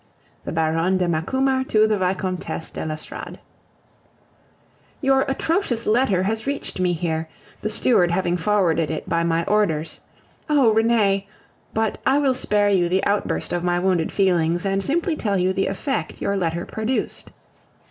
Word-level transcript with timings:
THE 0.45 0.51
BARONNE 0.51 0.97
DE 0.97 1.07
MACUMER 1.07 1.63
TO 1.63 1.85
THE 1.85 1.99
VICOMTESSE 1.99 2.71
DE 2.71 2.85
L'ESTORADE 2.87 3.39
Your 4.99 5.21
atrocious 5.29 5.85
letter 5.85 6.23
has 6.23 6.47
reached 6.47 6.79
me 6.79 6.93
here, 6.93 7.29
the 7.61 7.69
steward 7.69 8.09
having 8.09 8.35
forwarded 8.35 8.89
it 8.89 9.07
by 9.07 9.23
my 9.23 9.45
orders. 9.45 10.01
Oh! 10.49 10.71
Renee... 10.73 11.27
but 11.75 11.99
I 12.03 12.17
will 12.17 12.33
spare 12.33 12.69
you 12.69 12.89
the 12.89 13.03
outburst 13.05 13.53
of 13.53 13.63
my 13.63 13.77
wounded 13.77 14.11
feelings, 14.11 14.65
and 14.65 14.83
simply 14.83 15.15
tell 15.15 15.37
you 15.37 15.53
the 15.53 15.67
effect 15.67 16.19
your 16.19 16.35
letter 16.35 16.65
produced. 16.65 17.29